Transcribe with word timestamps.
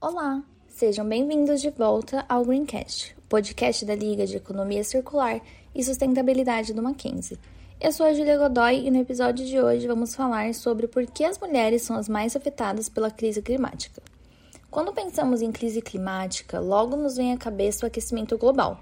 Olá, 0.00 0.44
sejam 0.68 1.04
bem-vindos 1.04 1.60
de 1.60 1.70
volta 1.70 2.24
ao 2.28 2.44
Greencast, 2.44 3.16
o 3.18 3.22
podcast 3.22 3.84
da 3.84 3.96
Liga 3.96 4.28
de 4.28 4.36
Economia 4.36 4.84
Circular 4.84 5.40
e 5.74 5.82
Sustentabilidade 5.82 6.72
do 6.72 6.80
Mackenzie. 6.80 7.36
Eu 7.80 7.90
sou 7.90 8.06
a 8.06 8.14
Julia 8.14 8.38
Godoy 8.38 8.86
e 8.86 8.92
no 8.92 9.00
episódio 9.00 9.44
de 9.44 9.60
hoje 9.60 9.88
vamos 9.88 10.14
falar 10.14 10.54
sobre 10.54 10.86
por 10.86 11.04
que 11.04 11.24
as 11.24 11.36
mulheres 11.36 11.82
são 11.82 11.96
as 11.96 12.08
mais 12.08 12.36
afetadas 12.36 12.88
pela 12.88 13.10
crise 13.10 13.42
climática. 13.42 14.00
Quando 14.70 14.92
pensamos 14.92 15.42
em 15.42 15.50
crise 15.50 15.82
climática, 15.82 16.60
logo 16.60 16.94
nos 16.94 17.16
vem 17.16 17.32
à 17.32 17.36
cabeça 17.36 17.84
o 17.84 17.88
aquecimento 17.88 18.38
global. 18.38 18.78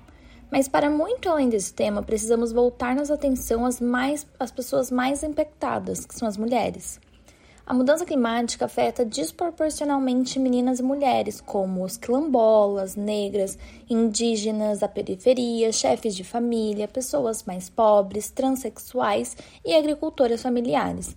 Mas 0.52 0.68
para 0.68 0.90
muito 0.90 1.30
além 1.30 1.48
desse 1.48 1.72
tema, 1.72 2.02
precisamos 2.02 2.52
voltar 2.52 2.94
nossa 2.94 3.14
atenção 3.14 3.64
às, 3.64 3.80
mais, 3.80 4.26
às 4.38 4.50
pessoas 4.50 4.90
mais 4.90 5.22
impactadas, 5.22 6.04
que 6.04 6.14
são 6.14 6.28
as 6.28 6.36
mulheres. 6.36 7.00
A 7.68 7.74
mudança 7.74 8.06
climática 8.06 8.66
afeta 8.66 9.04
desproporcionalmente 9.04 10.38
meninas 10.38 10.78
e 10.78 10.84
mulheres, 10.84 11.40
como 11.40 11.82
os 11.82 11.96
quilombolas, 11.96 12.94
negras, 12.94 13.58
indígenas 13.90 14.78
da 14.78 14.86
periferia, 14.86 15.72
chefes 15.72 16.14
de 16.14 16.22
família, 16.22 16.86
pessoas 16.86 17.42
mais 17.42 17.68
pobres, 17.68 18.30
transexuais 18.30 19.36
e 19.64 19.74
agricultoras 19.74 20.42
familiares. 20.42 21.16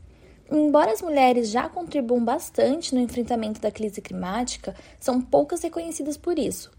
Embora 0.51 0.91
as 0.91 1.03
mulheres 1.03 1.51
já 1.51 1.69
contribuam 1.69 2.25
bastante 2.25 2.95
no 2.95 3.01
enfrentamento 3.01 3.61
da 3.61 3.69
crise 3.69 4.01
climática, 4.01 4.73
são 4.99 5.21
poucas 5.21 5.61
reconhecidas 5.61 6.17
por 6.17 6.39
isso. 6.39 6.71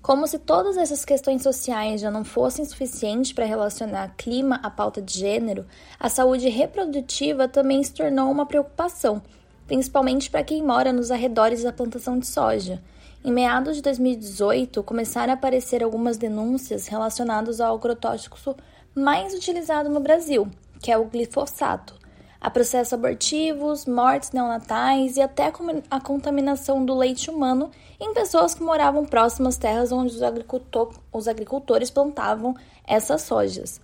Como 0.00 0.26
se 0.26 0.38
todas 0.38 0.76
essas 0.76 1.04
questões 1.04 1.42
sociais 1.42 2.00
já 2.00 2.10
não 2.10 2.24
fossem 2.24 2.64
suficientes 2.64 3.32
para 3.32 3.44
relacionar 3.44 4.14
clima 4.16 4.60
à 4.62 4.70
pauta 4.70 5.02
de 5.02 5.12
gênero, 5.18 5.66
a 5.98 6.08
saúde 6.08 6.48
reprodutiva 6.48 7.48
também 7.48 7.82
se 7.82 7.92
tornou 7.92 8.30
uma 8.30 8.46
preocupação, 8.46 9.20
principalmente 9.66 10.30
para 10.30 10.44
quem 10.44 10.62
mora 10.62 10.92
nos 10.92 11.10
arredores 11.10 11.64
da 11.64 11.72
plantação 11.72 12.18
de 12.18 12.26
soja. 12.26 12.80
Em 13.24 13.32
meados 13.32 13.76
de 13.76 13.82
2018, 13.82 14.82
começaram 14.84 15.32
a 15.32 15.34
aparecer 15.34 15.82
algumas 15.82 16.16
denúncias 16.16 16.86
relacionadas 16.86 17.60
ao 17.60 17.74
agrotóxico 17.74 18.38
mais 18.94 19.34
utilizado 19.34 19.90
no 19.90 20.00
Brasil, 20.00 20.48
que 20.80 20.92
é 20.92 20.96
o 20.96 21.06
glifosato 21.06 21.97
a 22.40 22.50
processos 22.50 22.92
abortivos, 22.92 23.86
mortes 23.86 24.30
neonatais 24.30 25.16
e 25.16 25.20
até 25.20 25.52
a 25.90 26.00
contaminação 26.00 26.84
do 26.84 26.94
leite 26.94 27.30
humano 27.30 27.70
em 28.00 28.14
pessoas 28.14 28.54
que 28.54 28.62
moravam 28.62 29.04
próximas 29.04 29.56
terras 29.56 29.90
onde 29.90 30.14
os, 30.14 30.22
agricultor, 30.22 30.92
os 31.12 31.26
agricultores 31.26 31.90
plantavam 31.90 32.54
essas 32.86 33.22
sojas. 33.22 33.80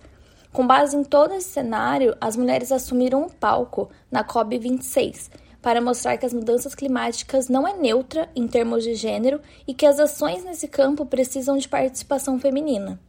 Com 0.53 0.65
base 0.65 0.95
em 0.95 1.03
todo 1.03 1.33
esse 1.33 1.49
cenário, 1.49 2.15
as 2.21 2.37
mulheres 2.37 2.71
assumiram 2.71 3.23
um 3.23 3.29
palco 3.29 3.89
na 4.09 4.23
COP26 4.23 5.29
para 5.61 5.81
mostrar 5.81 6.15
que 6.15 6.25
as 6.25 6.33
mudanças 6.33 6.73
climáticas 6.73 7.49
não 7.49 7.67
é 7.67 7.75
neutra 7.75 8.29
em 8.35 8.47
termos 8.47 8.83
de 8.83 8.95
gênero 8.95 9.41
e 9.67 9.73
que 9.73 9.85
as 9.85 9.99
ações 9.99 10.45
nesse 10.45 10.67
campo 10.67 11.05
precisam 11.05 11.57
de 11.57 11.67
participação 11.67 12.39
feminina. 12.39 12.99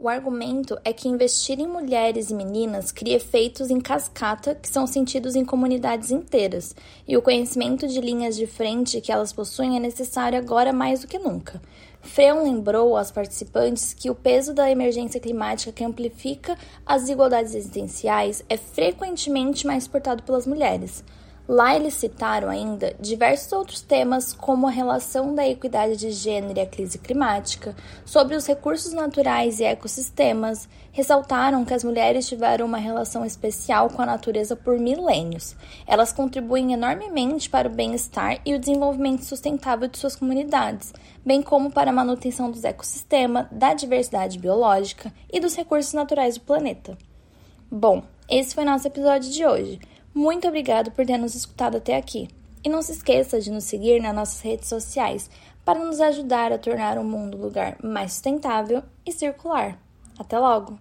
O 0.00 0.08
argumento 0.08 0.78
é 0.84 0.92
que 0.92 1.08
investir 1.08 1.58
em 1.58 1.66
mulheres 1.66 2.30
e 2.30 2.34
meninas 2.34 2.92
cria 2.92 3.16
efeitos 3.16 3.68
em 3.68 3.80
cascata 3.80 4.54
que 4.54 4.68
são 4.68 4.86
sentidos 4.86 5.34
em 5.34 5.44
comunidades 5.44 6.12
inteiras, 6.12 6.72
e 7.06 7.16
o 7.16 7.20
conhecimento 7.20 7.84
de 7.88 8.00
linhas 8.00 8.36
de 8.36 8.46
frente 8.46 9.00
que 9.00 9.10
elas 9.10 9.32
possuem 9.32 9.76
é 9.76 9.80
necessário 9.80 10.38
agora 10.38 10.72
mais 10.72 11.00
do 11.00 11.08
que 11.08 11.18
nunca. 11.18 11.60
Freon 12.00 12.44
lembrou 12.44 12.96
aos 12.96 13.10
participantes 13.10 13.92
que 13.92 14.08
o 14.08 14.14
peso 14.14 14.54
da 14.54 14.70
emergência 14.70 15.18
climática 15.18 15.72
que 15.72 15.82
amplifica 15.82 16.56
as 16.86 17.02
desigualdades 17.02 17.56
existenciais 17.56 18.44
é 18.48 18.56
frequentemente 18.56 19.66
mais 19.66 19.82
suportado 19.82 20.22
pelas 20.22 20.46
mulheres. 20.46 21.02
Lá 21.48 21.74
eles 21.74 21.94
citaram 21.94 22.50
ainda 22.50 22.94
diversos 23.00 23.50
outros 23.54 23.80
temas, 23.80 24.34
como 24.34 24.66
a 24.66 24.70
relação 24.70 25.34
da 25.34 25.48
equidade 25.48 25.96
de 25.96 26.10
gênero 26.10 26.58
e 26.58 26.60
a 26.60 26.66
crise 26.66 26.98
climática, 26.98 27.74
sobre 28.04 28.36
os 28.36 28.46
recursos 28.46 28.92
naturais 28.92 29.58
e 29.58 29.64
ecossistemas, 29.64 30.68
ressaltaram 30.92 31.64
que 31.64 31.72
as 31.72 31.82
mulheres 31.82 32.28
tiveram 32.28 32.66
uma 32.66 32.76
relação 32.76 33.24
especial 33.24 33.88
com 33.88 34.02
a 34.02 34.06
natureza 34.06 34.54
por 34.54 34.78
milênios. 34.78 35.56
Elas 35.86 36.12
contribuem 36.12 36.74
enormemente 36.74 37.48
para 37.48 37.66
o 37.66 37.74
bem-estar 37.74 38.42
e 38.44 38.54
o 38.54 38.58
desenvolvimento 38.58 39.24
sustentável 39.24 39.88
de 39.88 39.96
suas 39.96 40.14
comunidades, 40.14 40.92
bem 41.24 41.40
como 41.40 41.70
para 41.70 41.88
a 41.88 41.94
manutenção 41.94 42.50
dos 42.50 42.62
ecossistemas, 42.62 43.46
da 43.50 43.72
diversidade 43.72 44.38
biológica 44.38 45.10
e 45.32 45.40
dos 45.40 45.56
recursos 45.56 45.94
naturais 45.94 46.34
do 46.34 46.42
planeta. 46.42 46.98
Bom, 47.70 48.02
esse 48.28 48.54
foi 48.54 48.64
nosso 48.64 48.86
episódio 48.86 49.30
de 49.30 49.46
hoje. 49.46 49.80
Muito 50.14 50.48
obrigado 50.48 50.90
por 50.90 51.06
ter 51.06 51.18
nos 51.18 51.34
escutado 51.34 51.76
até 51.76 51.96
aqui. 51.96 52.28
E 52.64 52.68
não 52.68 52.82
se 52.82 52.92
esqueça 52.92 53.40
de 53.40 53.50
nos 53.50 53.64
seguir 53.64 54.00
nas 54.02 54.14
nossas 54.14 54.40
redes 54.40 54.68
sociais 54.68 55.30
para 55.64 55.84
nos 55.84 56.00
ajudar 56.00 56.52
a 56.52 56.58
tornar 56.58 56.98
o 56.98 57.04
mundo 57.04 57.36
um 57.36 57.42
lugar 57.42 57.76
mais 57.82 58.12
sustentável 58.12 58.82
e 59.06 59.12
circular. 59.12 59.78
Até 60.18 60.38
logo! 60.38 60.78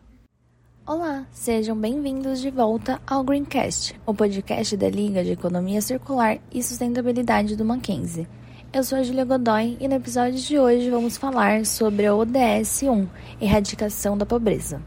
Olá, 0.85 1.25
sejam 1.31 1.75
bem-vindos 1.75 2.39
de 2.39 2.49
volta 2.49 3.01
ao 3.05 3.21
Greencast, 3.21 3.99
o 4.05 4.13
podcast 4.13 4.77
da 4.77 4.89
Liga 4.89 5.21
de 5.23 5.33
Economia 5.33 5.81
Circular 5.81 6.39
e 6.49 6.63
Sustentabilidade 6.63 7.57
do 7.57 7.65
Mackenzie. 7.65 8.25
Eu 8.71 8.83
sou 8.83 8.97
a 8.97 9.03
Julia 9.03 9.25
Godoy 9.25 9.77
e 9.79 9.87
no 9.87 9.95
episódio 9.95 10.39
de 10.39 10.57
hoje 10.57 10.89
vamos 10.89 11.17
falar 11.17 11.65
sobre 11.65 12.05
a 12.05 12.15
ODS 12.15 12.83
1, 12.83 13.07
Erradicação 13.41 14.17
da 14.17 14.25
Pobreza. 14.25 14.81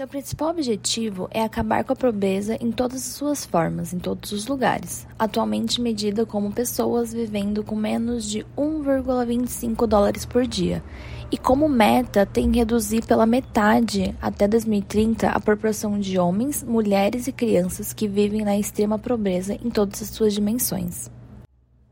Seu 0.00 0.08
principal 0.08 0.48
objetivo 0.48 1.28
é 1.30 1.42
acabar 1.42 1.84
com 1.84 1.92
a 1.92 1.96
pobreza 1.96 2.56
em 2.58 2.72
todas 2.72 3.06
as 3.06 3.12
suas 3.12 3.44
formas, 3.44 3.92
em 3.92 3.98
todos 3.98 4.32
os 4.32 4.46
lugares, 4.46 5.06
atualmente 5.18 5.78
medida 5.78 6.24
como 6.24 6.50
pessoas 6.50 7.12
vivendo 7.12 7.62
com 7.62 7.76
menos 7.76 8.24
de 8.24 8.42
1,25 8.56 9.86
dólares 9.86 10.24
por 10.24 10.46
dia. 10.46 10.82
E 11.30 11.36
como 11.36 11.68
meta 11.68 12.24
tem 12.24 12.50
reduzir 12.50 13.04
pela 13.04 13.26
metade 13.26 14.16
até 14.22 14.48
2030 14.48 15.28
a 15.28 15.38
proporção 15.38 16.00
de 16.00 16.18
homens, 16.18 16.62
mulheres 16.62 17.26
e 17.26 17.32
crianças 17.32 17.92
que 17.92 18.08
vivem 18.08 18.42
na 18.42 18.56
extrema 18.56 18.98
pobreza 18.98 19.52
em 19.52 19.68
todas 19.68 20.00
as 20.00 20.08
suas 20.08 20.32
dimensões. 20.32 21.10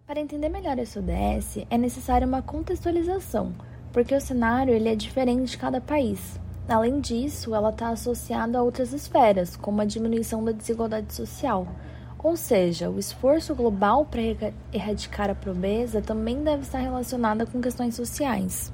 Para 0.07 0.19
entender 0.19 0.49
melhor 0.49 0.79
esse 0.79 0.99
ODS, 0.99 1.59
é 1.69 1.77
necessária 1.77 2.27
uma 2.27 2.41
contextualização, 2.41 3.55
porque 3.93 4.15
o 4.15 4.21
cenário 4.23 4.73
ele 4.73 4.89
é 4.89 4.97
diferente 4.97 5.51
de 5.51 5.59
cada 5.59 5.79
país. 5.79 6.41
Além 6.69 7.01
disso, 7.01 7.55
ela 7.55 7.71
está 7.71 7.89
associada 7.89 8.59
a 8.59 8.63
outras 8.63 8.93
esferas, 8.93 9.57
como 9.57 9.81
a 9.81 9.87
diminuição 9.87 10.45
da 10.45 10.53
desigualdade 10.53 11.15
social. 11.15 11.67
Ou 12.23 12.37
seja, 12.37 12.91
o 12.91 12.99
esforço 12.99 13.55
global 13.55 14.05
para 14.05 14.21
erradicar 14.71 15.31
a 15.31 15.35
pobreza 15.35 16.03
também 16.03 16.43
deve 16.43 16.65
estar 16.65 16.81
relacionada 16.81 17.47
com 17.47 17.61
questões 17.61 17.95
sociais. 17.95 18.71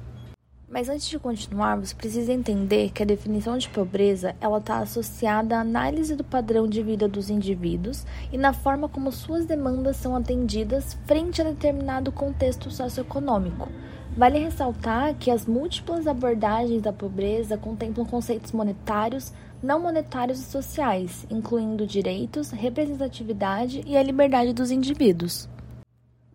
Mas 0.75 0.89
antes 0.89 1.07
de 1.07 1.17
continuar, 1.17 1.77
você 1.77 1.95
precisa 1.95 2.33
entender 2.33 2.91
que 2.91 3.01
a 3.01 3.05
definição 3.05 3.57
de 3.57 3.69
pobreza 3.69 4.35
ela 4.41 4.57
está 4.57 4.79
associada 4.79 5.55
à 5.55 5.61
análise 5.61 6.17
do 6.17 6.23
padrão 6.25 6.67
de 6.67 6.83
vida 6.83 7.07
dos 7.07 7.29
indivíduos 7.29 8.05
e 8.29 8.37
na 8.37 8.51
forma 8.51 8.89
como 8.89 9.09
suas 9.09 9.45
demandas 9.45 9.95
são 9.95 10.13
atendidas 10.17 10.97
frente 11.05 11.41
a 11.41 11.45
determinado 11.45 12.11
contexto 12.11 12.69
socioeconômico. 12.69 13.69
Vale 14.17 14.37
ressaltar 14.37 15.15
que 15.15 15.31
as 15.31 15.45
múltiplas 15.45 16.07
abordagens 16.07 16.81
da 16.81 16.91
pobreza 16.91 17.57
contemplam 17.57 18.05
conceitos 18.05 18.51
monetários, 18.51 19.31
não 19.63 19.79
monetários 19.79 20.41
e 20.41 20.43
sociais, 20.43 21.25
incluindo 21.29 21.87
direitos, 21.87 22.51
representatividade 22.51 23.81
e 23.87 23.95
a 23.95 24.03
liberdade 24.03 24.51
dos 24.51 24.71
indivíduos. 24.71 25.47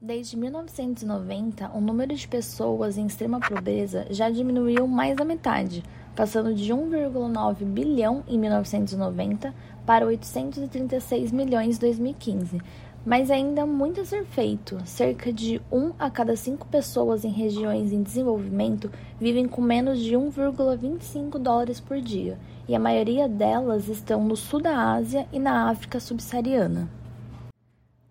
Desde 0.02 0.34
1990, 0.34 1.72
o 1.74 1.80
número 1.80 2.14
de 2.14 2.26
pessoas 2.26 2.96
em 2.96 3.04
extrema 3.04 3.38
pobreza 3.38 4.06
já 4.08 4.30
diminuiu 4.30 4.86
mais 4.86 5.14
da 5.14 5.26
metade, 5.26 5.84
passando 6.16 6.54
de 6.54 6.72
1,9 6.72 7.66
bilhão 7.66 8.24
em 8.26 8.38
1990 8.38 9.54
para 9.84 10.06
836 10.06 11.30
milhões 11.32 11.76
em 11.76 11.80
2015, 11.80 12.62
mas 13.04 13.30
ainda 13.30 13.60
há 13.60 13.66
muito 13.66 14.00
a 14.00 14.04
ser 14.06 14.24
feito. 14.24 14.80
Cerca 14.86 15.30
de 15.30 15.60
1 15.70 15.92
a 15.98 16.08
cada 16.08 16.34
5 16.34 16.66
pessoas 16.68 17.22
em 17.22 17.30
regiões 17.30 17.92
em 17.92 18.02
desenvolvimento 18.02 18.90
vivem 19.20 19.46
com 19.46 19.60
menos 19.60 19.98
de 19.98 20.14
1,25 20.14 21.38
dólares 21.38 21.78
por 21.78 22.00
dia, 22.00 22.38
e 22.66 22.74
a 22.74 22.80
maioria 22.80 23.28
delas 23.28 23.86
estão 23.86 24.24
no 24.24 24.34
sul 24.34 24.62
da 24.62 24.94
Ásia 24.94 25.28
e 25.30 25.38
na 25.38 25.68
África 25.68 26.00
subsaariana. 26.00 26.99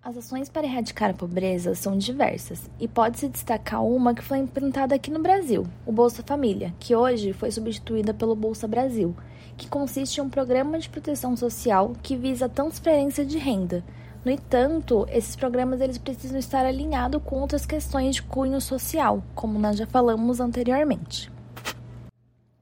As 0.10 0.18
ações 0.18 0.50
para 0.50 0.66
erradicar 0.66 1.12
a 1.12 1.14
pobreza 1.14 1.76
são 1.76 1.96
diversas, 1.96 2.68
e 2.80 2.88
pode-se 2.88 3.30
destacar 3.30 3.86
uma 3.86 4.16
que 4.16 4.24
foi 4.24 4.40
implantada 4.40 4.96
aqui 4.96 5.12
no 5.12 5.22
Brasil, 5.22 5.68
o 5.86 5.92
Bolsa 5.92 6.24
Família, 6.26 6.74
que 6.80 6.96
hoje 6.96 7.32
foi 7.32 7.52
substituída 7.52 8.12
pelo 8.12 8.36
Bolsa 8.36 8.68
Brasil, 8.68 9.16
que 9.56 9.70
consiste 9.70 10.18
em 10.18 10.22
um 10.22 10.28
programa 10.28 10.80
de 10.80 10.90
proteção 10.90 11.38
social 11.38 11.94
que 12.02 12.16
visa 12.16 12.48
a 12.48 12.50
transferência 12.50 13.24
de 13.24 13.38
renda, 13.38 13.84
no 14.26 14.32
entanto, 14.32 15.06
esses 15.12 15.36
programas 15.36 15.80
eles 15.80 16.00
precisam 16.00 16.40
estar 16.40 16.66
alinhados 16.66 17.22
com 17.24 17.42
outras 17.42 17.68
questões 17.68 18.16
de 18.16 18.24
cunho 18.24 18.60
social, 18.60 19.22
como 19.36 19.60
nós 19.60 19.78
já 19.78 19.86
falamos 19.86 20.40
anteriormente. 20.40 21.32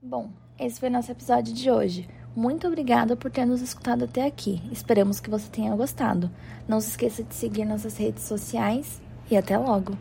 Bom, 0.01 0.31
esse 0.59 0.81
foi 0.81 0.89
nosso 0.89 1.13
episódio 1.13 1.53
de 1.53 1.71
hoje. 1.71 2.09
Muito 2.37 2.67
obrigada 2.67 3.15
por 3.15 3.31
ter 3.31 3.47
nos 3.47 3.61
escutado 3.61 4.05
até 4.05 4.23
aqui. 4.23 4.61
Esperamos 4.71 5.19
que 5.19 5.27
você 5.27 5.49
tenha 5.49 5.75
gostado. 5.75 6.29
Não 6.67 6.79
se 6.79 6.89
esqueça 6.89 7.23
de 7.23 7.33
seguir 7.33 7.65
nossas 7.65 7.97
redes 7.97 8.25
sociais 8.25 9.01
e 9.31 9.35
até 9.35 9.57
logo! 9.57 9.97